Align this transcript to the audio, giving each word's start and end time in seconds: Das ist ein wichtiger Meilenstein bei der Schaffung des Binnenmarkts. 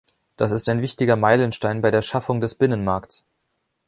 Das 0.35 0.51
ist 0.51 0.67
ein 0.67 0.81
wichtiger 0.81 1.15
Meilenstein 1.15 1.81
bei 1.81 1.91
der 1.91 2.01
Schaffung 2.01 2.41
des 2.41 2.55
Binnenmarkts. 2.55 3.23